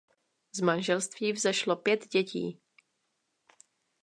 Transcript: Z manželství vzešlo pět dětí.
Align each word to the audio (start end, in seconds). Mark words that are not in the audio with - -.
Z 0.51 0.61
manželství 0.61 1.33
vzešlo 1.33 1.75
pět 1.75 2.07
dětí. 2.07 2.59